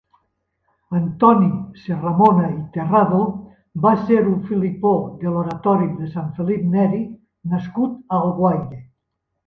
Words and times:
Antoni 0.99 1.49
Serramona 1.81 2.47
i 2.55 2.55
Terrado 2.79 3.21
va 3.85 3.93
ser 4.09 4.19
un 4.33 4.41
felipó 4.49 4.97
de 5.23 5.37
l'Oratori 5.37 5.89
de 6.03 6.13
Sant 6.19 6.35
Felip 6.41 6.69
Neri 6.75 7.07
nascut 7.57 7.97
a 8.15 8.23
Alguaire. 8.27 8.87